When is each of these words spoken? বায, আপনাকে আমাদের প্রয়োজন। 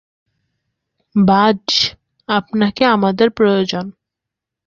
বায, 1.15 1.63
আপনাকে 2.29 2.83
আমাদের 2.85 3.29
প্রয়োজন। 3.29 3.85